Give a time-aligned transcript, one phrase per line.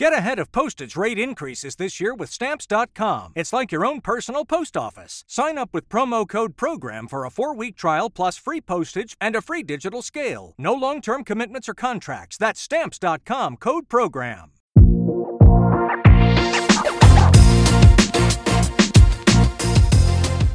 [0.00, 3.34] Get ahead of postage rate increases this year with Stamps.com.
[3.36, 5.24] It's like your own personal post office.
[5.26, 9.36] Sign up with promo code PROGRAM for a four week trial plus free postage and
[9.36, 10.54] a free digital scale.
[10.56, 12.38] No long term commitments or contracts.
[12.38, 14.52] That's Stamps.com code PROGRAM.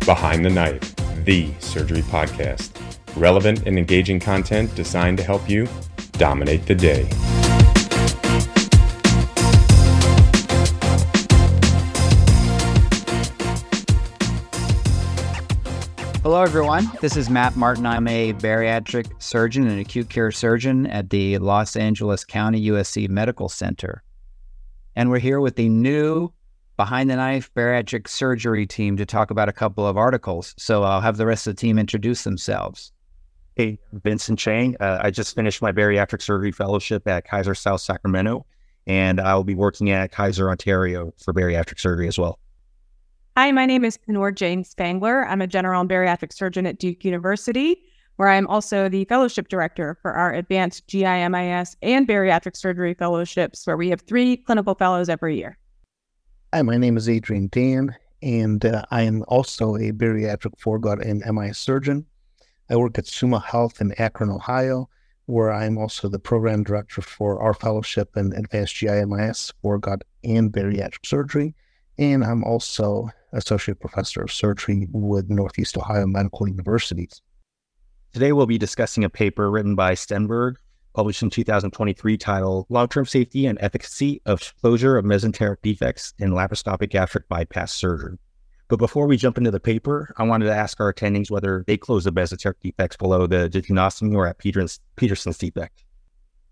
[0.07, 2.71] Behind the Knife, the surgery podcast.
[3.15, 5.67] Relevant and engaging content designed to help you
[6.13, 7.07] dominate the day.
[16.25, 16.89] Hello, everyone.
[17.01, 17.85] This is Matt Martin.
[17.85, 23.47] I'm a bariatric surgeon and acute care surgeon at the Los Angeles County USC Medical
[23.47, 24.01] Center.
[24.95, 26.33] And we're here with the new
[26.77, 30.55] Behind the Knife bariatric surgery team to talk about a couple of articles.
[30.57, 32.91] So I'll have the rest of the team introduce themselves.
[33.53, 34.75] Hey, Vincent Cheng.
[34.79, 38.47] Uh, I just finished my bariatric surgery fellowship at Kaiser South Sacramento,
[38.87, 42.39] and I'll be working at Kaiser Ontario for bariatric surgery as well.
[43.37, 45.27] Hi, my name is Kunoor Jain-Spangler.
[45.27, 47.83] I'm a general and bariatric surgeon at Duke University,
[48.15, 53.75] where I'm also the fellowship director for our advanced GIMIS and bariatric surgery fellowships, where
[53.75, 55.57] we have three clinical fellows every year.
[56.53, 61.21] Hi, my name is Adrian Dan, and uh, I am also a bariatric foregut and
[61.35, 62.05] MIS surgeon.
[62.69, 64.87] I work at Summa Health in Akron, Ohio,
[65.25, 71.05] where I'm also the program director for our fellowship in advanced GIMIS, foregut, and bariatric
[71.05, 71.53] surgery.
[71.97, 77.21] And I'm also associate professor of surgery with Northeast Ohio Medical Universities.
[78.11, 80.55] Today, we'll be discussing a paper written by Stenberg,
[80.93, 86.31] published in 2023, titled Long Term Safety and Efficacy of Closure of Mesenteric Defects in
[86.31, 88.17] Laparoscopic Gastric Bypass Surgery.
[88.67, 91.77] But before we jump into the paper, I wanted to ask our attendings whether they
[91.77, 95.83] close the mesenteric defects below the jejunostomy or at Petersen's, Petersen's defect.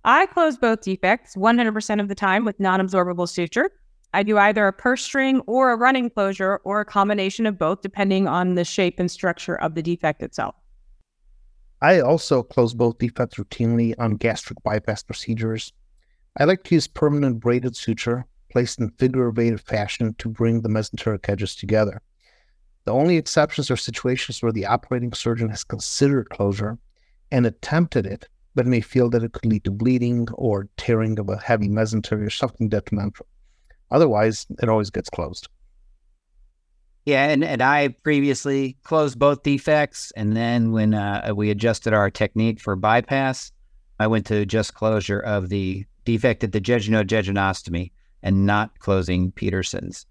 [0.06, 3.72] I close both defects 100% of the time with non absorbable suture.
[4.14, 7.82] I do either a purse string or a running closure or a combination of both,
[7.82, 10.56] depending on the shape and structure of the defect itself.
[11.82, 15.74] I also close both defects routinely on gastric bypass procedures.
[16.38, 20.62] I like to use permanent braided suture placed in figure of eight fashion to bring
[20.62, 22.02] the mesenteric edges together.
[22.86, 26.78] The only exceptions are situations where the operating surgeon has considered closure
[27.32, 31.30] and attempted it, but may feel that it could lead to bleeding or tearing of
[31.30, 33.26] a heavy mesentery or something detrimental.
[33.94, 35.48] Otherwise, it always gets closed.
[37.06, 40.12] Yeah, and, and I previously closed both defects.
[40.16, 43.52] And then when uh, we adjusted our technique for bypass,
[44.00, 47.92] I went to just closure of the defect at the jejunojejunostomy
[48.24, 50.06] and not closing Petersen's.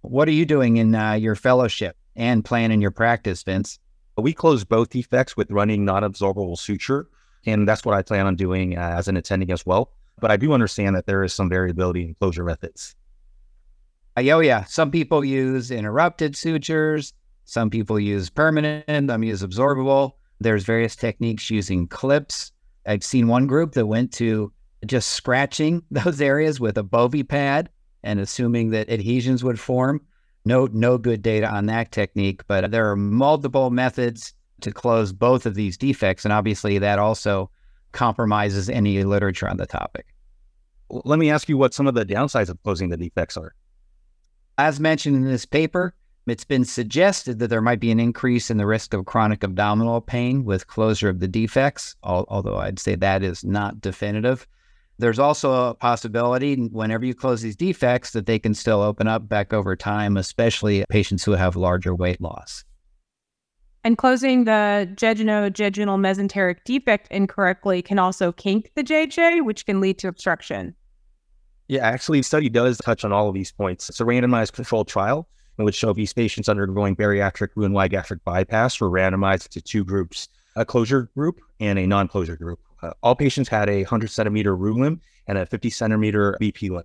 [0.00, 3.78] What are you doing in uh, your fellowship and plan in your practice, Vince?
[4.16, 7.08] We close both defects with running non absorbable suture.
[7.44, 9.92] And that's what I plan on doing uh, as an attending as well.
[10.20, 12.94] But I do understand that there is some variability in closure methods.
[14.16, 17.12] Uh, oh yeah, some people use interrupted sutures.
[17.44, 19.10] Some people use permanent.
[19.10, 20.12] Some use absorbable.
[20.40, 22.52] There's various techniques using clips.
[22.86, 24.52] I've seen one group that went to
[24.86, 27.70] just scratching those areas with a Bovie pad
[28.02, 30.00] and assuming that adhesions would form.
[30.44, 35.44] No, no good data on that technique, but there are multiple methods to close both
[35.44, 37.50] of these defects, and obviously that also
[37.90, 40.06] compromises any literature on the topic.
[40.88, 43.54] Let me ask you what some of the downsides of closing the defects are.
[44.58, 45.94] As mentioned in this paper,
[46.26, 50.00] it's been suggested that there might be an increase in the risk of chronic abdominal
[50.00, 54.46] pain with closure of the defects, although I'd say that is not definitive.
[54.98, 59.28] There's also a possibility whenever you close these defects that they can still open up
[59.28, 62.64] back over time, especially patients who have larger weight loss.
[63.84, 65.60] And closing the jejunal
[66.00, 70.74] mesenteric defect incorrectly can also kink the JJ, which can lead to obstruction.
[71.68, 73.88] Yeah, actually, the study does touch on all of these points.
[73.88, 75.28] It's a randomized controlled trial
[75.58, 80.64] in which obese patients undergoing bariatric Roux-en-Y gastric bypass were randomized to two groups, a
[80.64, 82.60] closure group and a non-closure group.
[82.82, 86.84] Uh, all patients had a 100 centimeter Roux limb and a 50 centimeter BP limb.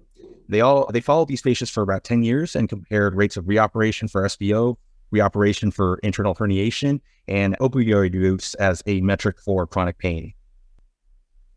[0.50, 4.09] They all they followed these patients for about 10 years and compared rates of reoperation
[4.09, 4.78] for SBO,
[5.14, 10.34] reoperation for internal herniation, and opioid use as a metric for chronic pain.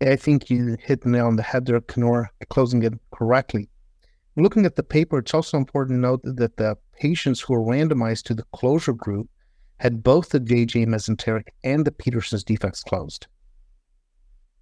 [0.00, 3.69] I think you hit the nail on the head there, Kunoor, closing it correctly.
[4.37, 8.25] Looking at the paper, it's also important to note that the patients who were randomized
[8.25, 9.29] to the closure group
[9.79, 13.26] had both the JJ mesenteric and the Petersen's defects closed.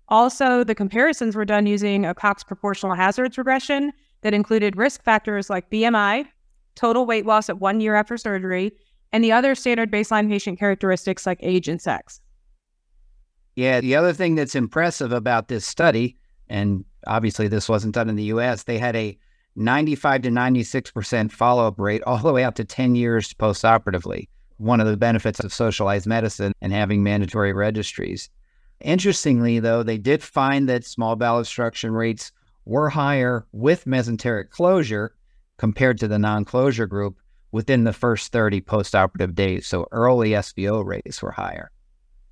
[0.09, 5.49] Also, the comparisons were done using a Cox proportional hazards regression that included risk factors
[5.49, 6.27] like BMI,
[6.75, 8.73] total weight loss at one year after surgery,
[9.13, 12.21] and the other standard baseline patient characteristics like age and sex.
[13.55, 16.17] Yeah, the other thing that's impressive about this study
[16.49, 19.17] and obviously this wasn't done in the US, they had a
[19.57, 24.29] 95 to 96% follow up rate all the way up to 10 years postoperatively.
[24.59, 28.31] One of the benefits of socialized medicine and having mandatory registries.
[28.81, 32.33] Interestingly, though, they did find that small bowel obstruction rates
[32.65, 35.15] were higher with mesenteric closure
[35.57, 37.19] compared to the non closure group
[37.51, 39.67] within the first 30 postoperative days.
[39.67, 41.71] So early SBO rates were higher.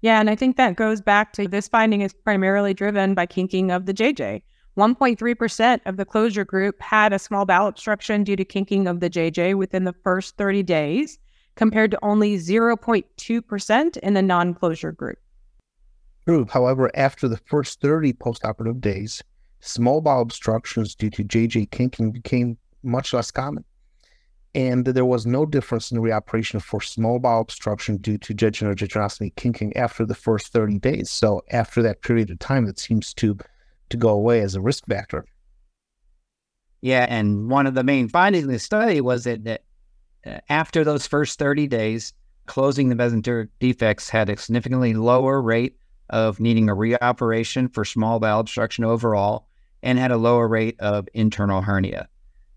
[0.02, 3.70] Yeah, and I think that goes back to this finding is primarily driven by kinking
[3.70, 4.42] of the JJ.
[4.76, 9.10] 1.3% of the closure group had a small bowel obstruction due to kinking of the
[9.10, 11.18] JJ within the first 30 days,
[11.56, 15.18] compared to only 0.2% in the non closure group.
[16.26, 16.46] True.
[16.48, 19.22] However, after the first 30 postoperative days,
[19.60, 23.64] small bowel obstructions due to JJ kinking became much less common.
[24.54, 29.34] And there was no difference in reoperation for small bowel obstruction due to jejunal jejunostomy
[29.36, 31.10] kinking after the first 30 days.
[31.10, 33.38] So after that period of time, it seems to
[33.90, 35.26] to go away as a risk factor.
[36.80, 39.64] Yeah, and one of the main findings in the study was that, that
[40.24, 42.14] uh, after those first 30 days,
[42.46, 45.76] closing the mesenteric defects had a significantly lower rate
[46.08, 49.46] of needing a reoperation for small bowel obstruction overall
[49.82, 52.08] and had a lower rate of internal hernia.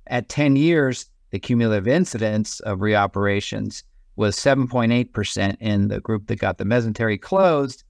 [0.07, 3.81] At 10 years, the cumulative incidence of reoperations
[4.15, 7.83] was 7.8% in the group that got the mesentery closed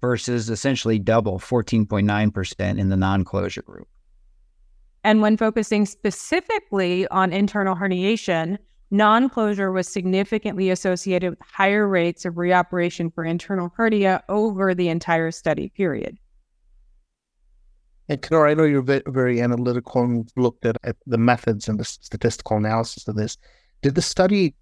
[0.00, 3.86] versus essentially double, 14.9% in the non closure group.
[5.04, 8.58] And when focusing specifically on internal herniation,
[8.90, 14.88] non closure was significantly associated with higher rates of reoperation for internal hernia over the
[14.88, 16.18] entire study period.
[18.08, 21.84] And Kunoor, I know you're very analytical and looked at, at the methods and the
[21.84, 23.36] statistical analysis of this.
[23.82, 24.54] Did the study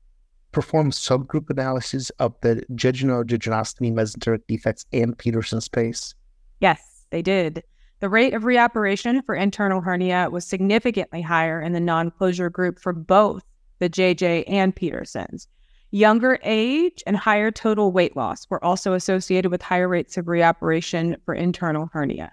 [0.50, 6.14] perform subgroup analysis of the jejunal jejunostomy mesenteric defects and Petersen space?
[6.60, 7.62] Yes, they did.
[8.00, 12.78] The rate of reoperation for internal hernia was significantly higher in the non closure group
[12.78, 13.42] for both
[13.78, 15.46] the JJ and Petersen's.
[15.92, 21.16] Younger age and higher total weight loss were also associated with higher rates of reoperation
[21.24, 22.32] for internal hernia.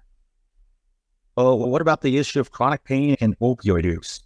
[1.35, 4.21] Oh, what about the issue of chronic pain and opioid use?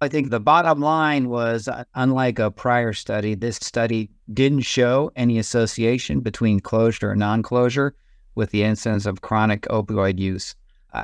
[0.00, 5.12] I think the bottom line was uh, unlike a prior study, this study didn't show
[5.14, 7.94] any association between closure and non closure
[8.34, 10.56] with the incidence of chronic opioid use.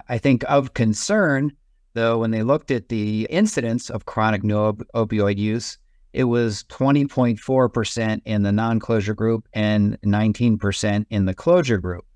[0.09, 1.53] I think of concern,
[1.95, 5.79] though, when they looked at the incidence of chronic no opioid use,
[6.13, 12.08] it was 20.4% in the non closure group and 19% in the closure group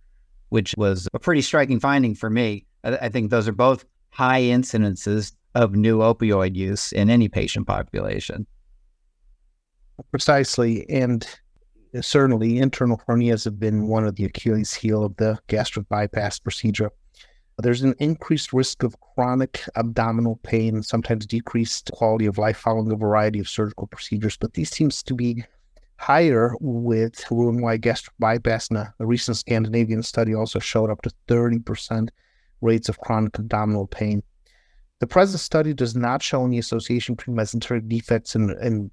[0.52, 2.66] which was a pretty striking finding for me.
[2.84, 8.46] I, think those are both high incidences of new opioid use in any patient population.
[10.10, 10.86] Precisely.
[10.90, 11.26] And
[12.02, 16.90] certainly internal hernias have been one of the Achilles heel of the gastric bypass procedure.
[17.56, 22.96] There's an increased risk of chronic abdominal pain, sometimes decreased quality of life following a
[22.96, 25.44] variety of surgical procedures, but these seems to be
[26.02, 28.68] higher with Roux-en-Y gastric bypass.
[28.68, 32.08] And a, recent Scandinavian study also showed up to 30%
[32.60, 34.22] rates of chronic abdominal pain.
[34.98, 38.90] The present study does not show any association between mesenteric defects and, and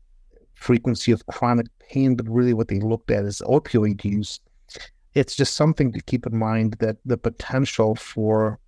[0.53, 4.39] frequency of chronic pain, but really what they looked at is opioid use.
[5.15, 8.59] It's just something to keep in mind that the potential for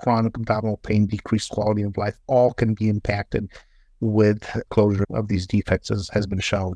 [0.00, 3.50] chronic abdominal pain, decreased quality of life, all can be impacted
[4.00, 6.74] with closure of these defects, as has been shown.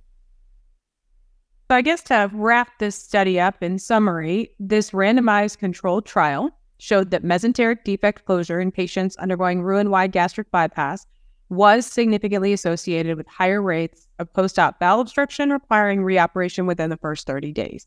[1.72, 7.10] So, I guess to wrap this study up in summary, this randomized controlled trial showed
[7.12, 11.06] that mesenteric defect closure in patients undergoing Roux-en-Y gastric bypass
[11.48, 16.98] was significantly associated with higher rates of post op bowel obstruction requiring reoperation within the
[16.98, 17.86] first 30 days.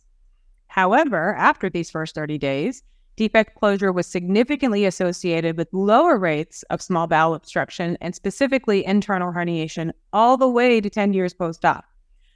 [0.66, 2.82] However, after these first 30 days,
[3.18, 9.32] defect closure was significantly associated with lower rates of small bowel obstruction and specifically internal
[9.32, 11.86] herniation all the way to 10 years post op.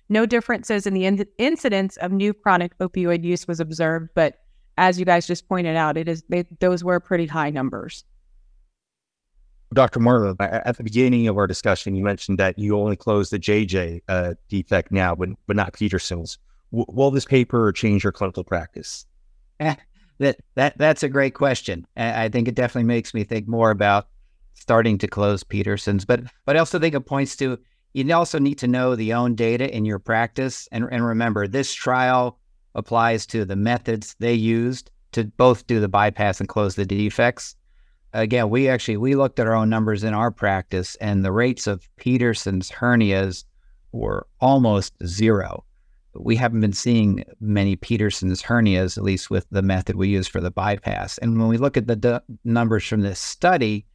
[0.09, 4.39] No differences in the in- incidence of new chronic opioid use was observed, but
[4.77, 8.03] as you guys just pointed out, it is they, those were pretty high numbers.
[9.73, 9.99] Dr.
[9.99, 14.01] Moore, at the beginning of our discussion, you mentioned that you only closed the JJ
[14.07, 16.39] uh, defect now, but, but not Petersen's.
[16.71, 19.05] W- will this paper change your clinical practice?
[19.59, 19.75] Eh,
[20.17, 21.85] that that that's a great question.
[21.95, 24.07] I think it definitely makes me think more about
[24.53, 27.59] starting to close Petersen's, but but I also think it points to
[27.93, 30.67] you also need to know the own data in your practice.
[30.71, 32.39] And, and remember, this trial
[32.75, 37.55] applies to the methods they used to both do the bypass and close the defects.
[38.13, 41.67] Again, we actually we looked at our own numbers in our practice, and the rates
[41.67, 43.43] of Petersen's hernias
[43.91, 45.63] were almost zero.
[46.15, 50.41] we haven't been seeing many Petersen's hernias, at least with the method we use for
[50.41, 51.17] the bypass.
[51.19, 53.85] And when we look at the d- numbers from this study,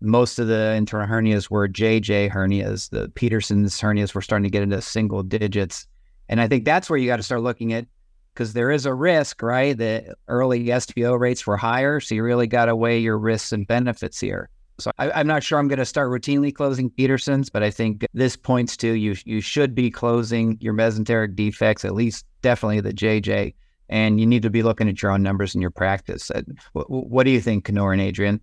[0.00, 2.90] most of the internal hernias were JJ hernias.
[2.90, 5.86] The Petersen's hernias were starting to get into single digits.
[6.28, 7.86] And I think that's where you got to start looking at
[8.34, 9.76] because there is a risk, right?
[9.76, 12.00] The early SBO rates were higher.
[12.00, 14.50] So you really got to weigh your risks and benefits here.
[14.78, 18.04] So I, am not sure I'm going to start routinely closing Petersens, but I think
[18.12, 22.92] this points to you you should be closing your mesenteric defects, at least definitely the
[22.92, 23.54] JJ,
[23.88, 26.30] and you need to be looking at your own numbers in your practice.
[26.74, 28.38] What, what do you think, Kunoor and Adrian?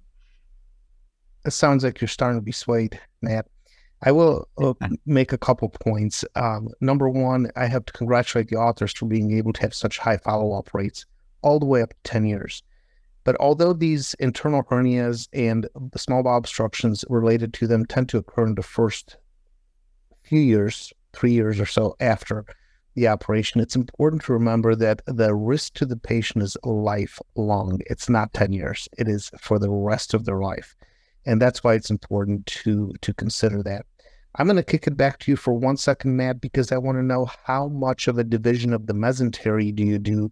[1.46, 3.48] It sounds like you're starting to be swayed, Matt.
[4.06, 4.74] I will uh,
[5.06, 6.26] make a couple points.
[6.36, 9.98] Um, number one, I have to congratulate the authors for being able to have such
[9.98, 11.06] high follow up rates
[11.42, 12.64] all the way up to 10 years.
[13.24, 18.18] But although these internal hernias and the small bowel obstructions related to them tend to
[18.18, 19.18] occur in the first
[20.24, 22.46] few years, three years or so after
[22.96, 27.80] the operation, it's important to remember that the risk to the patient is lifelong.
[27.86, 30.76] It's not 10 years, it is for the rest of their life.
[31.26, 33.86] And that's why it's important to, to consider that.
[34.36, 36.98] I'm going to kick it back to you for one second, Matt, because I want
[36.98, 40.32] to know how much of a division of the mesentery do you do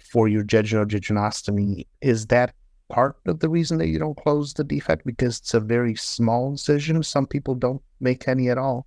[0.00, 2.54] for your jejunostomy, is that
[2.88, 6.50] part of the reason that you don't close the defect because it's a very small
[6.50, 7.02] incision?
[7.02, 8.86] Some people don't make any at all.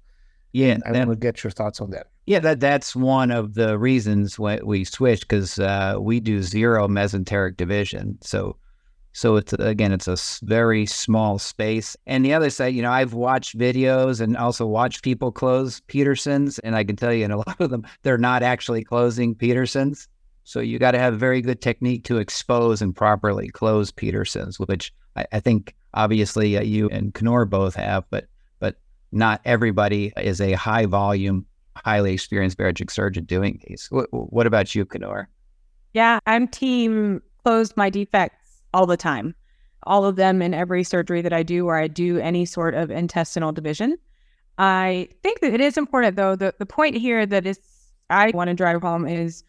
[0.51, 2.07] Yeah, I want to get your thoughts on that.
[2.25, 6.87] Yeah, that that's one of the reasons why we switched because uh, we do zero
[6.87, 8.17] mesenteric division.
[8.21, 8.57] So,
[9.13, 11.97] so it's again, it's a very small space.
[12.05, 16.59] And the other side, you know, I've watched videos and also watched people close Petersens,
[16.63, 20.07] and I can tell you, in a lot of them, they're not actually closing Petersens.
[20.43, 24.93] So you got to have very good technique to expose and properly close Petersens, which
[25.15, 28.25] I, I think obviously uh, you and Kunoor both have, but
[28.59, 28.77] but
[29.11, 33.87] not everybody is a high volume, highly experienced bariatric surgeon doing these.
[33.89, 35.27] What, what about you, Kunoor?
[35.93, 38.38] Yeah, I'm team close my defects
[38.73, 39.35] all the time,
[39.83, 42.91] all of them in every surgery that I do where I do any sort of
[42.91, 43.97] intestinal division.
[44.57, 46.35] I think that it is important though.
[46.35, 47.59] The the point here that is
[48.09, 49.43] I want to drive home is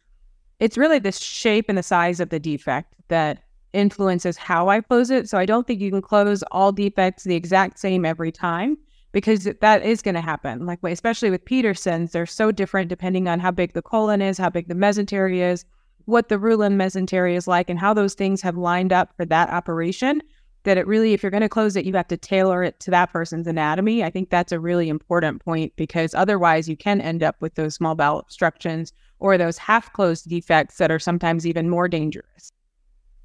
[0.61, 5.11] it's really the shape and the size of the defect that influences how I close
[5.11, 5.29] it.
[5.29, 8.77] So I don't think you can close all defects the exact same every time
[9.13, 10.67] because that is going to happen.
[10.67, 14.51] Like especially with Petersen's, they're so different depending on how big the colon is, how
[14.51, 15.65] big the mesentery is,
[16.11, 19.25] what the Roux limb mesentery is like, and how those things have lined up for
[19.27, 20.23] that operation.
[20.65, 22.91] That it really, if you're going to close it, you have to tailor it to
[22.91, 24.05] that person's anatomy.
[24.05, 27.75] I think that's a really important point because otherwise you can end up with those
[27.75, 32.53] small bowel obstructions or those half closed defects that are sometimes even more dangerous.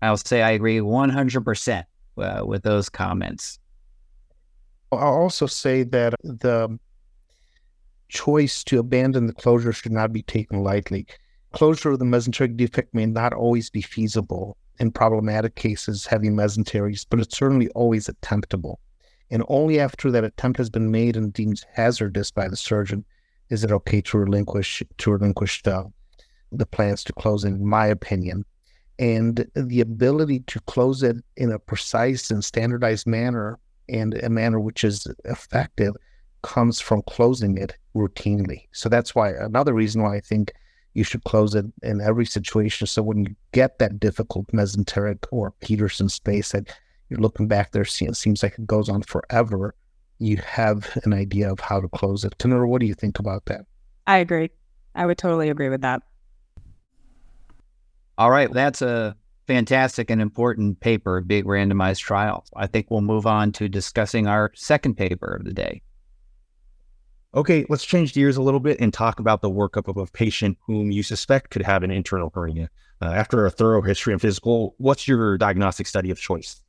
[0.01, 1.83] I'll say I agree 100%
[2.17, 3.59] uh, with those comments.
[4.91, 6.79] I'll also say that the
[8.07, 11.07] choice to abandon the closure should not be taken lightly.
[11.55, 17.05] Closure of the mesenteric defect may not always be feasible in problematic cases having mesenteries,
[17.09, 18.75] but it's certainly always attemptable.
[19.31, 23.05] And only after that attempt has been made and deemed hazardous by the surgeon
[23.49, 25.89] is it okay to relinquish to relinquish the,
[26.51, 28.43] the plans to close in my opinion.
[28.99, 34.59] And the ability to close it in a precise and standardized manner and a manner
[34.59, 35.93] which is effective
[36.41, 38.67] comes from closing it routinely.
[38.73, 40.51] So that's why another reason why I think
[40.95, 42.87] you should close it in every situation.
[42.87, 46.75] So when you get that difficult mesenteric or Petersen space that
[47.09, 49.75] you're looking back there, it seems like it goes on forever
[50.19, 52.37] you have an idea of how to close it.
[52.37, 53.61] Kunoor, what do you think about that?
[54.07, 54.51] I agree.
[54.93, 56.03] I would totally agree with that.
[58.17, 58.51] All right.
[58.51, 62.45] That's a fantastic and important paper, big randomized trial.
[62.55, 65.81] I think we'll move on to discussing our second paper of the day.
[67.35, 70.57] Okay, let's change gears a little bit and talk about the workup of a patient
[70.65, 72.69] whom you suspect could have an internal hernia.
[73.01, 76.61] Uh, after a thorough history and physical, what's your diagnostic study of choice?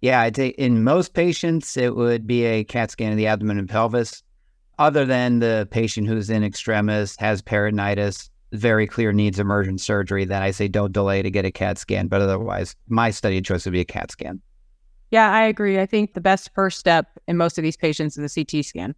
[0.00, 3.56] Yeah, I'd say in most patients, it would be a CAT scan of the abdomen
[3.56, 4.24] and pelvis.
[4.80, 10.42] Other than the patient who's in extremis, has peritonitis, very clear needs emergent surgery, then
[10.42, 12.08] I say don't delay to get a CAT scan.
[12.08, 14.40] But otherwise, my study of choice would be a CAT scan.
[15.12, 15.78] Yeah, I agree.
[15.78, 18.96] I think the best first step in most of these patients is a CT scan.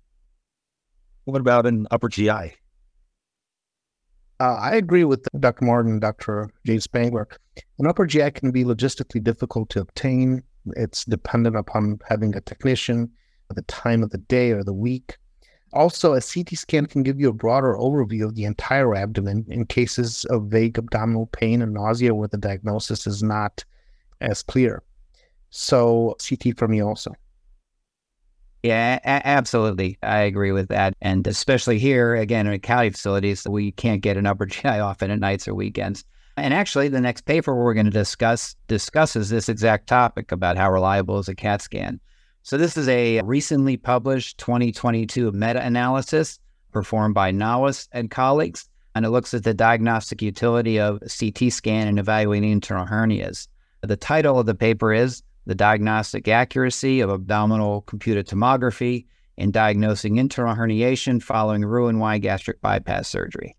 [1.31, 2.57] What about an upper GI?
[4.41, 5.65] Uh, I agree with Dr.
[5.65, 6.51] Martin and Dr.
[6.67, 7.29] Jain-Spangler.
[7.79, 10.43] An upper GI can be logistically difficult to obtain
[10.77, 13.11] it's dependent upon having a technician,
[13.55, 15.17] the time of the day or the week.
[15.73, 19.67] Also, a CT scan can give you a broader overview of the entire abdomen in
[19.67, 23.65] cases of vague abdominal pain and nausea where the diagnosis is not
[24.21, 24.83] as clear.
[25.51, 27.13] So, CT for me also.
[28.62, 29.99] Yeah, a- absolutely.
[30.02, 30.95] I agree with that.
[31.00, 35.19] And especially here, again, in Cali facilities, we can't get an upper GI often at
[35.19, 36.05] nights or weekends.
[36.37, 40.71] And actually, the next paper we're going to discuss discusses this exact topic about how
[40.71, 42.00] reliable is a CAT scan.
[42.43, 46.38] So this is a recently published 2022 meta-analysis
[46.73, 51.88] performed by Nawaz and colleagues, and it looks at the diagnostic utility of CT scan
[51.88, 53.49] in evaluating internal hernias.
[53.83, 59.07] The title of the paper is The Diagnostic Accuracy of Abdominal Computed Tomography
[59.37, 63.57] in Diagnosing Internal Herniation Following Roux-en-Y Gastric Bypass Surgery.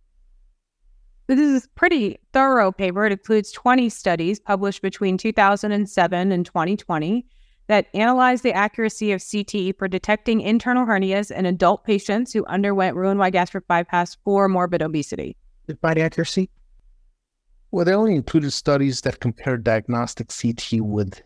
[1.28, 3.06] This is a pretty thorough paper.
[3.06, 7.26] It includes 20 studies published between 2007 and 2020
[7.68, 12.96] that analyzed the accuracy of CT for detecting internal hernias in adult patients who underwent
[12.96, 15.38] Roux-en-Y gastric bypass for morbid obesity.
[15.68, 16.50] Define accuracy?
[17.72, 21.22] Well, they only included studies that compared diagnostic CT with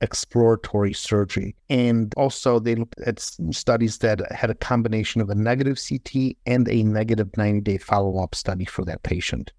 [0.00, 1.54] exploratory surgery.
[1.68, 6.68] And also, they looked at studies that had a combination of a negative CT and
[6.68, 9.52] a negative 90 day follow up study for that patient.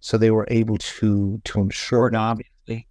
[0.00, 2.06] So they were able to, to ensure.
[2.06, 2.86] Important, obviously.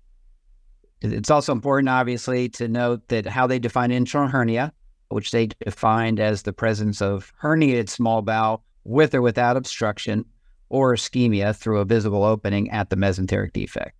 [1.01, 4.71] It's also important, obviously, to note that how they define internal hernia,
[5.09, 10.25] which they defined as the presence of herniated small bowel with or without obstruction
[10.69, 13.95] or ischemia through a visible opening at the mesenteric defect.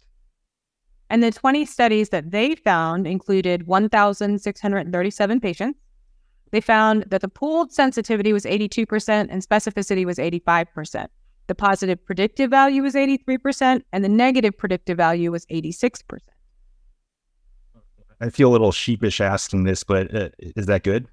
[1.12, 5.78] And the 20 studies that they found included 1,637 patients.
[6.52, 11.08] They found that the pooled sensitivity was 82% and specificity was 85%.
[11.48, 16.02] The positive predictive value was 83%, and the negative predictive value was 86%.
[18.22, 21.10] I feel a little sheepish asking this, but uh, is that good?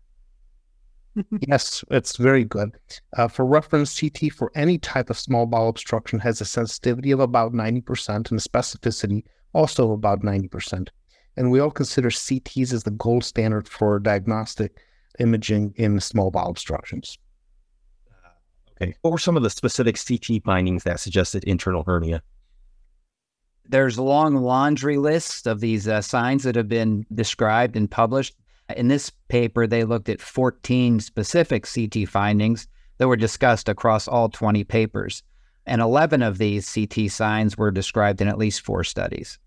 [1.49, 2.71] yes, it's very good.
[3.17, 7.19] Uh, for reference, CT for any type of small bowel obstruction has a sensitivity of
[7.19, 9.25] about 90% and a specificity
[9.59, 10.89] also about 90%.
[11.37, 14.79] And we all consider CTs as the gold standard for diagnostic
[15.19, 17.19] imaging in small bowel obstructions.
[18.81, 18.95] Okay.
[19.03, 22.23] What were some of the specific CT findings that suggested internal hernia?
[23.69, 28.37] There's a long laundry list of these uh, signs that have been described and published.
[28.77, 34.29] In this paper, they looked at 14 specific CT findings that were discussed across all
[34.29, 35.25] 20 papers.
[35.67, 39.39] And 11 of these CT signs were described in at least four studies.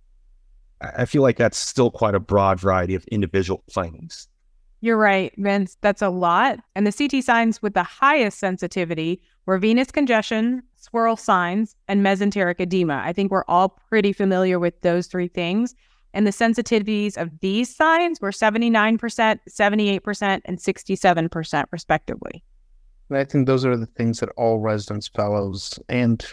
[0.81, 4.27] I feel like that's still quite a broad variety of individual findings.
[4.81, 5.77] You're right, Vince.
[5.81, 6.59] That's a lot.
[6.75, 12.59] And the CT signs with the highest sensitivity were venous congestion, swirl signs, and mesenteric
[12.59, 13.01] edema.
[13.05, 15.75] I think we're all pretty familiar with those three things.
[16.15, 22.43] And the sensitivities of these signs were 79%, 78%, and 67%, respectively.
[23.11, 26.25] I think those are the things that all residents, fellows, and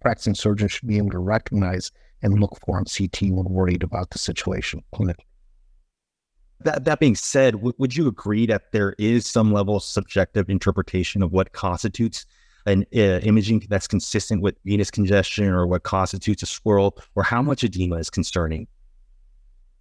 [0.00, 1.90] practicing surgeons should be able to recognize
[2.22, 5.26] and look for on CT when worried about the situation clinically.
[6.60, 10.48] That, that being said, w- would you agree that there is some level of subjective
[10.48, 12.24] interpretation of what constitutes
[12.66, 17.42] an uh, imaging that's consistent with venous congestion or what constitutes a swirl or how
[17.42, 18.68] much edema is concerning?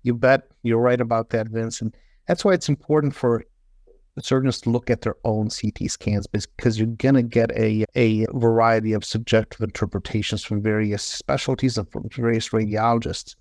[0.04, 0.47] You bet.
[0.63, 1.95] You're right about that, Vincent.
[2.27, 3.43] That's why it's important for
[4.19, 8.26] surgeons to look at their own CT scans because you're going to get a, a
[8.34, 13.36] variety of subjective interpretations from various specialties and from various radiologists.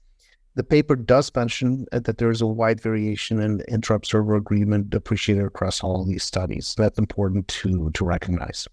[0.54, 5.82] The paper does mention that there is a wide variation in intra-observer agreement appreciated across
[5.82, 6.74] all these studies.
[6.76, 8.66] That's important to, to recognize.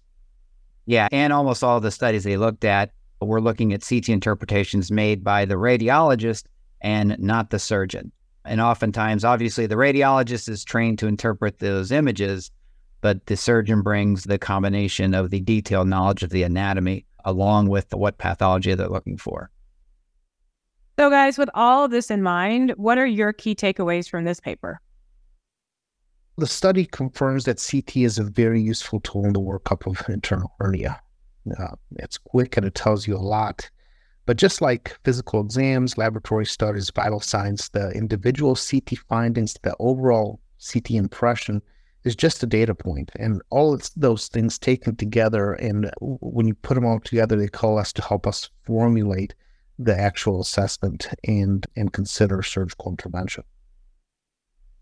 [0.86, 5.22] Yeah, and almost all the studies they looked at were looking at CT interpretations made
[5.22, 6.44] by the radiologist
[6.80, 8.12] and not the surgeon.
[8.44, 12.50] And oftentimes, obviously, the radiologist is trained to interpret those images,
[13.00, 17.92] but the surgeon brings the combination of the detailed knowledge of the anatomy along with
[17.92, 19.50] what pathology they're looking for.
[20.98, 24.40] So, guys, with all of this in mind, what are your key takeaways from this
[24.40, 24.80] paper?
[26.38, 30.52] The study confirms that CT is a very useful tool in the workup of internal
[30.58, 31.00] hernia.
[31.58, 33.70] Uh, it's quick and it tells you a lot.
[34.28, 40.38] But just like physical exams, laboratory studies, vital signs, the individual CT findings, the overall
[40.60, 41.62] CT impression
[42.04, 43.10] is just a data point.
[43.18, 47.78] And all those things taken together, and when you put them all together, they call
[47.78, 49.34] us to help us formulate
[49.78, 53.44] the actual assessment and and consider surgical intervention.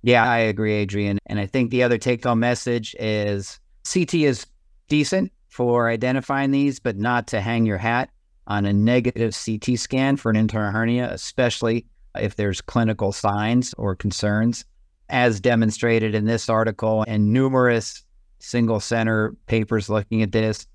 [0.03, 1.21] Yeah, I agree, Adrian.
[1.27, 4.45] And I think the other take home message is CT is
[4.89, 8.11] decent for identifying these, but not to hang your hat
[8.47, 11.87] on a negative CT scan for an internal hernia, especially
[12.19, 14.65] if there's clinical signs or concerns,
[15.09, 18.05] as demonstrated in this article and numerous
[18.39, 20.67] single center papers looking at this.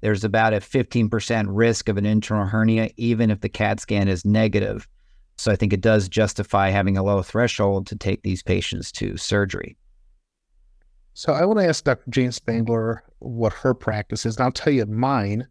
[0.00, 4.24] There's about a 15% risk of an internal hernia, even if the CAT scan is
[4.24, 4.88] negative.
[5.36, 9.16] So I think it does justify having a low threshold to take these patients to
[9.16, 9.76] surgery.
[11.14, 12.10] So I want to ask Dr.
[12.10, 14.36] Jain-Spangler what her practice is.
[14.36, 15.46] And I'll tell you mine.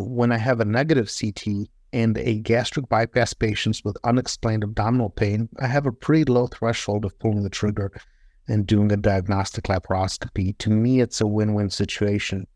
[0.00, 5.48] When I have a negative CT and a gastric bypass patient with unexplained abdominal pain,
[5.58, 7.90] I have a pretty low threshold of pulling the trigger
[8.46, 10.56] and doing a diagnostic laparoscopy.
[10.58, 12.46] To me, it's a win-win situation.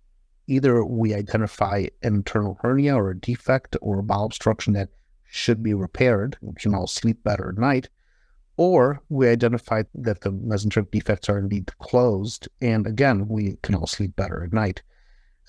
[0.46, 4.90] Either we identify an internal hernia or a defect or a bowel obstruction that
[5.24, 7.88] should be repaired, we can all sleep better at night,
[8.56, 13.88] or we identify that the mesenteric defects are indeed closed, and again, we can all
[13.88, 14.82] sleep better at night.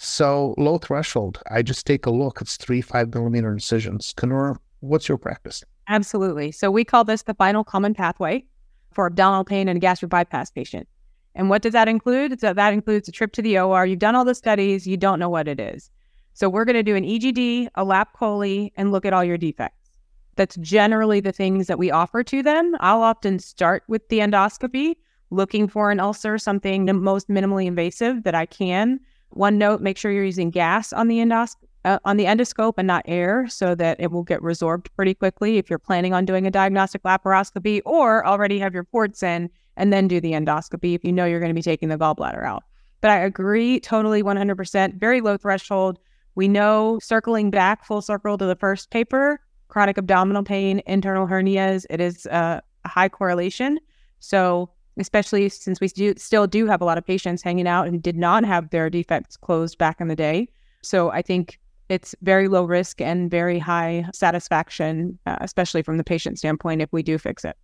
[0.04, 2.42] So low threshold, I just take a look.
[2.42, 4.14] It's three five millimeter incisions.
[4.14, 5.64] Kunoor, what's your practice?
[5.88, 6.52] Absolutely.
[6.52, 8.44] So we call this the final common pathway
[8.92, 10.90] for abdominal pain and a gastric bypass patient.
[11.36, 12.38] And what does that include?
[12.42, 13.86] So that includes a trip to the OR.
[13.86, 15.90] You've done all the studies, you don't know what it is.
[16.34, 19.38] So we're going to do an EGD, a lap chole, and look at all your
[19.38, 19.90] defects.
[20.36, 22.76] That's generally the things that we offer to them.
[22.82, 24.96] I'll often start with the endoscopy,
[25.30, 29.00] looking for an ulcer, something the most minimally invasive that I can.
[29.36, 32.88] One note: make sure you're using gas on the endos- uh, on the endoscope and
[32.88, 35.58] not air, so that it will get resorbed pretty quickly.
[35.58, 39.92] If you're planning on doing a diagnostic laparoscopy, or already have your ports in, and
[39.92, 42.64] then do the endoscopy if you know you're going to be taking the gallbladder out.
[43.02, 45.00] But I agree totally 100%.
[45.00, 46.00] Very low threshold.
[46.36, 51.86] We know circling back full circle to the first paper, chronic abdominal pain, internal hernias,
[51.90, 53.80] it is a high correlation.
[54.20, 58.02] So, especially since we do, still do have a lot of patients hanging out and
[58.02, 60.48] did not have their defects closed back in the day.
[60.82, 66.04] So, I think it's very low risk and very high satisfaction, uh, especially from the
[66.04, 67.58] patient standpoint, if we do fix it.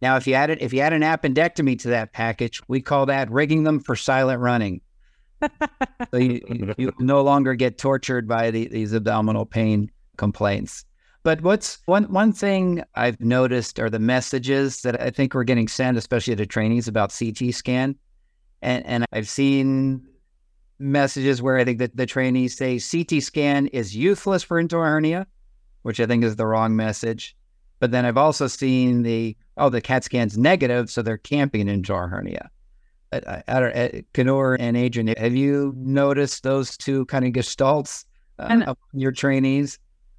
[0.00, 3.06] Now, if you add it, if you add an appendectomy to that package, we call
[3.06, 4.80] that rigging them for silent running.
[6.10, 10.84] so you, you, no longer get tortured by the, these abdominal pain complaints.
[11.28, 15.68] But what's one one thing I've noticed are the messages that I think we're getting
[15.68, 17.96] sent, especially to trainees about CT scan.
[18.62, 20.08] And and I've seen
[20.78, 25.26] messages where I think that the trainees say CT scan is useless for internal hernia,
[25.82, 27.36] which I think is the wrong message.
[27.78, 31.68] But then I've also seen the oh the CAT scan's negative, so they're camping an
[31.68, 32.48] internal hernia.
[33.12, 33.74] I, I don't,
[34.14, 38.06] Kunoor and Adrian, have you noticed those two kind of gestalts
[38.38, 39.78] uh, and, your trainees?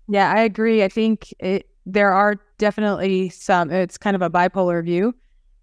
[0.10, 0.84] Yeah, I agree.
[0.84, 5.14] I think it, there are definitely some, it's kind of a bipolar view.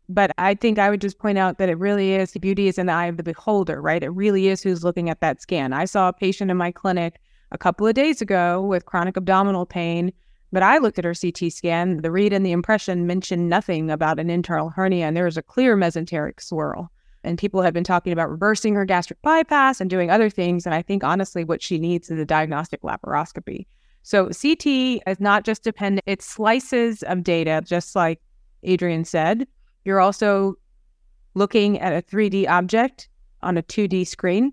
[0.08, 2.78] But I think I would just point out that it really is the beauty is
[2.78, 4.04] in the eye of the beholder, right?
[4.04, 5.72] It really is who's looking at that scan.
[5.72, 9.66] I saw a patient in my clinic a couple of days ago with chronic abdominal
[9.66, 10.12] pain,
[10.52, 12.02] but I looked at her CT scan.
[12.02, 15.42] The read and the impression mentioned nothing about an internal hernia, and there was a
[15.42, 16.92] clear mesenteric swirl.
[17.24, 20.66] And people have been talking about reversing her gastric bypass and doing other things.
[20.66, 23.66] And I think honestly, what she needs is a diagnostic laparoscopy.
[24.06, 28.20] So CT is not just dependent, it's slices of data, just like
[28.62, 29.48] Adrian said.
[29.84, 30.54] You're also
[31.34, 33.08] looking at a 3D object
[33.42, 34.52] on a 2D screen.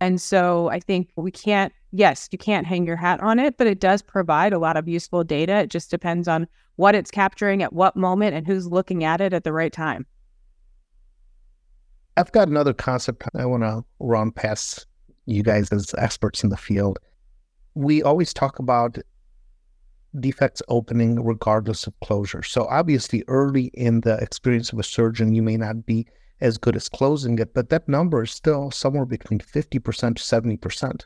[0.00, 3.66] And so I think we can't, yes, you can't hang your hat on it, but
[3.66, 5.56] it does provide a lot of useful data.
[5.56, 9.34] It just depends on what it's capturing at what moment and who's looking at it
[9.34, 10.06] at the right time.
[12.16, 14.86] I've got another concept I want to run past
[15.26, 16.98] you guys as experts in the field
[17.74, 18.98] we always talk about
[20.20, 22.42] defects opening regardless of closure.
[22.42, 26.06] So obviously, early in the experience of a surgeon, you may not be
[26.40, 31.04] as good as closing it, but that number is still somewhere between 50% to 70%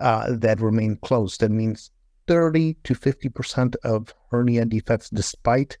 [0.00, 1.40] uh, that remain closed.
[1.40, 1.90] That means
[2.28, 5.78] 30 to 50% of hernia defects, despite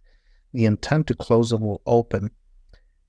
[0.52, 2.30] the intent to close them, will open.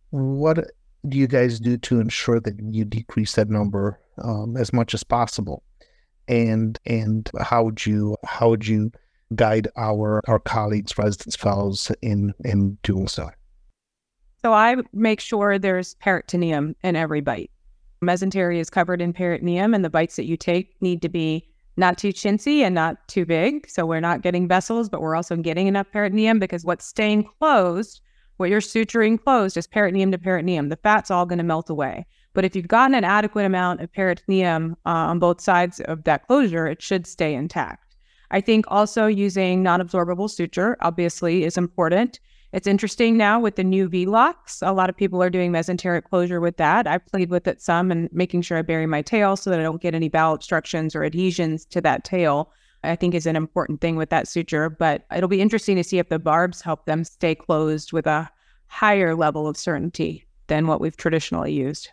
[0.09, 0.71] What
[1.07, 5.03] do you guys do to ensure that you decrease that number um, as much as
[5.03, 5.63] possible?
[6.27, 8.91] And and how would you how would you
[9.35, 13.29] guide our our colleagues, residents, fellows in in doing so?
[14.43, 17.51] So I make sure there's peritoneum in every bite.
[18.03, 21.97] Mesentery is covered in peritoneum, and the bites that you take need to be not
[21.97, 23.69] too chintzy and not too big.
[23.69, 28.01] So we're not getting vessels, but we're also getting enough peritoneum because what's staying closed,
[28.37, 30.69] what you're suturing closed, is peritoneum to peritoneum.
[30.69, 32.05] The fat's all going to melt away.
[32.37, 36.27] But if you've gotten an adequate amount of peritoneum uh, on both sides of that
[36.27, 37.95] closure, it should stay intact.
[38.29, 42.19] I think also using non absorbable suture, obviously, is important.
[42.53, 44.61] It's interesting now with the new V-Locs.
[44.61, 46.85] A lot of people are doing mesenteric closure with that.
[46.85, 49.63] I've played with it some and making sure I bury my tail so that I
[49.63, 52.51] don't get any bowel obstructions or adhesions to that tail.
[52.83, 54.69] I think is an important thing with that suture.
[54.69, 58.29] But it'll be interesting to see if the barbs help them stay closed with a
[58.67, 61.89] higher level of certainty than what we've traditionally used.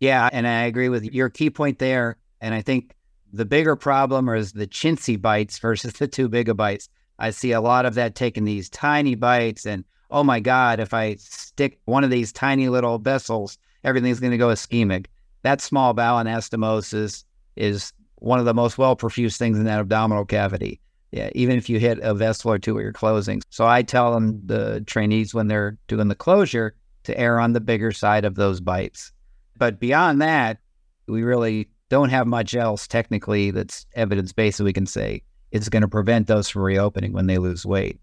[0.00, 2.16] Yeah, and I agree with your key point there.
[2.40, 2.94] And I think
[3.32, 6.88] the bigger problem is the chintzy bites versus the two bites.
[7.18, 10.94] I see a lot of that taking these tiny bites, and oh my God, if
[10.94, 15.06] I stick one of these tiny little vessels everything's going to go ischemic.
[15.42, 17.24] That small bowel anastomosis
[17.56, 20.80] is one of the most well perfused things in that abdominal cavity.
[21.10, 23.40] Yeah, even if you hit a vessel or two where you're closing.
[23.48, 27.60] So I tell them the trainees when they're doing the closure to err on the
[27.60, 29.10] bigger side of those bites.
[29.58, 30.58] But beyond that,
[31.06, 35.68] we really don't have much else technically that's evidence based that we can say it's
[35.68, 37.98] going to prevent those from reopening when they lose weight.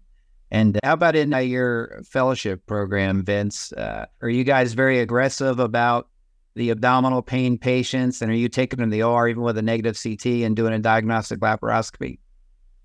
[0.50, 3.72] And how about in uh, your fellowship program, Vince?
[3.72, 6.08] Uh, are you guys very aggressive about
[6.54, 8.22] the abdominal pain patients?
[8.22, 10.72] And are you taking them to the OR even with a negative CT and doing
[10.72, 12.18] a diagnostic laparoscopy?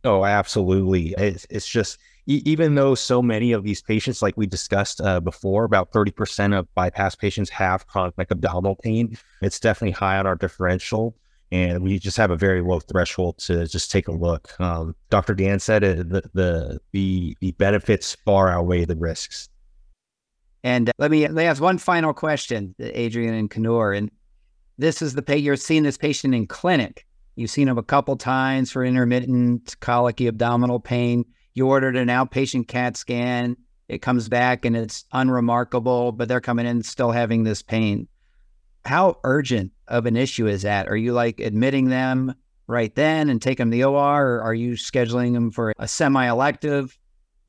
[0.04, 1.14] Oh, absolutely.
[1.18, 5.20] It's, it's just, e- even though so many of these patients, like we discussed uh,
[5.20, 10.36] before, about 30% of bypass patients have chronic abdominal pain, it's definitely high on our
[10.36, 11.16] differential.
[11.52, 14.60] And we just have a very low threshold to just take a look.
[14.60, 15.36] Um, Dr.
[15.36, 19.50] Dan said it, the, the, the, the benefits far outweigh the risks.
[20.64, 23.98] And uh, let me, let ask one final question, Adrian and Kunoor.
[23.98, 24.10] And
[24.78, 27.06] this is the pay you're seeing this patient in clinic.
[27.36, 31.26] You've seen him a couple times for intermittent colicky abdominal pain.
[31.54, 33.58] You ordered an outpatient CAT scan.
[33.88, 38.08] It comes back and it's unremarkable, but they're coming in still having this pain.
[38.86, 40.88] How urgent of an issue is that?
[40.88, 42.34] Are you like admitting them
[42.68, 45.88] right then and take them to the OR, or are you scheduling them for a
[45.88, 46.98] semi-elective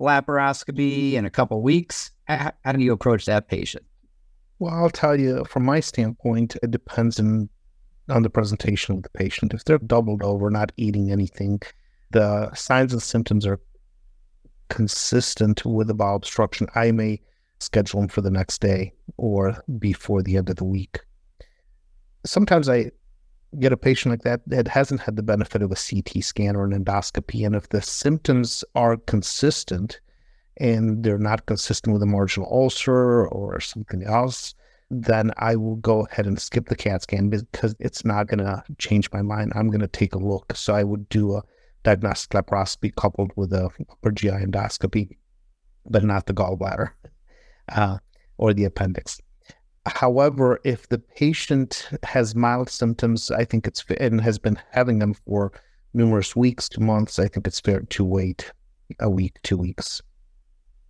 [0.00, 2.10] laparoscopy in a couple weeks?
[2.24, 3.84] How, how do you approach that patient?
[4.58, 7.48] Well, I'll tell you from my standpoint, it depends on
[8.08, 9.54] on the presentation of the patient.
[9.54, 11.60] If they're doubled over, not eating anything,
[12.10, 13.60] the signs and symptoms are
[14.68, 16.66] consistent with the bowel obstruction.
[16.74, 17.20] I may
[17.60, 21.00] schedule them for the next day or before the end of the week.
[22.24, 22.90] Sometimes I
[23.58, 26.64] get a patient like that that hasn't had the benefit of a CT scan or
[26.64, 27.44] an endoscopy.
[27.44, 30.00] And if the symptoms are consistent
[30.58, 34.54] and they're not consistent with a marginal ulcer or something else,
[34.92, 38.62] then I will go ahead and skip the CAT scan because it's not going to
[38.78, 39.52] change my mind.
[39.54, 40.54] I'm going to take a look.
[40.54, 41.42] So I would do a
[41.82, 45.16] diagnostic laparoscopy coupled with a upper GI endoscopy,
[45.88, 46.90] but not the gallbladder
[47.70, 47.98] uh,
[48.36, 49.18] or the appendix.
[49.86, 55.14] However, if the patient has mild symptoms, I think it's and has been having them
[55.14, 55.52] for
[55.94, 58.52] numerous weeks to months, I think it's fair to wait
[59.00, 60.02] a week, two weeks.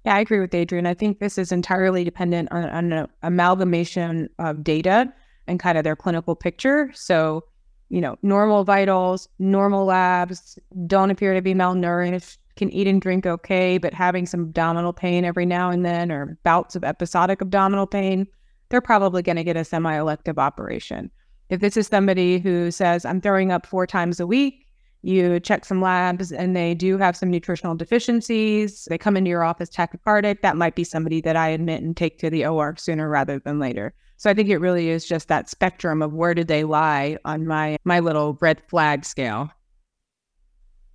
[0.04, 0.86] Yeah, I agree with Adrian.
[0.86, 5.12] I think this is entirely dependent on, on an amalgamation of data
[5.46, 6.90] and kind of their clinical picture.
[6.94, 7.44] So,
[7.88, 13.26] you know, normal vitals, normal labs, don't appear to be malnourished, can eat and drink
[13.26, 17.86] okay, but having some abdominal pain every now and then or bouts of episodic abdominal
[17.86, 18.26] pain,
[18.68, 21.10] they're probably going to get a semi elective operation.
[21.48, 24.61] If this is somebody who says, I'm throwing up four times a week,
[25.02, 28.86] you check some labs and they do have some nutritional deficiencies.
[28.88, 30.40] They come into your office tachycardic.
[30.42, 33.58] That might be somebody that I admit and take to the OR sooner rather than
[33.58, 33.94] later.
[34.16, 37.46] So I think it really is just that spectrum of where did they lie on
[37.46, 39.50] my my little red flag scale.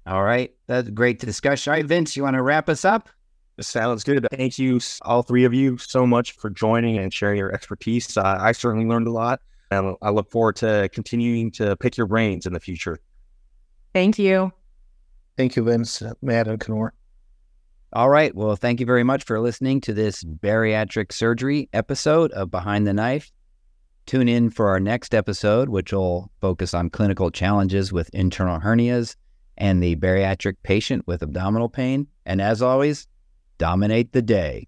[0.06, 0.56] All right.
[0.68, 1.72] That's a great discussion.
[1.72, 3.10] All right, Vince, you want to wrap us up?
[3.60, 4.26] Sounds good.
[4.32, 8.16] Thank you, all three of you, so much for joining and sharing your expertise.
[8.16, 9.42] Uh, I certainly learned a lot,
[9.72, 13.00] and I look forward to continuing to pick your brains in the future.
[13.94, 14.52] Thank you.
[15.38, 16.90] Thank you, Vince, Matt, and Kunoor.
[17.94, 18.36] All right.
[18.36, 22.94] Well, thank you very much for listening to this bariatric surgery episode of Behind the
[22.94, 23.32] Knife.
[24.06, 29.16] Tune in for our next episode, which will focus on clinical challenges with internal hernias
[29.58, 32.08] and the bariatric patient with abdominal pain.
[32.26, 33.08] And as always,
[33.58, 34.68] dominate the day.